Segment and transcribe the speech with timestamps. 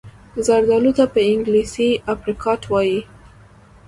[0.45, 2.99] زردالو ته په انګلیسي Apricot وايي.